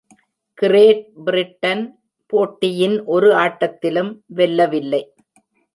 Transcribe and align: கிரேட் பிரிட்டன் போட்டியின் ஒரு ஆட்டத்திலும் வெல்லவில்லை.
கிரேட் 0.53 1.03
பிரிட்டன் 1.25 1.83
போட்டியின் 2.33 3.05
ஒரு 3.05 3.31
ஆட்டத்திலும் 3.35 4.11
வெல்லவில்லை. 4.35 5.03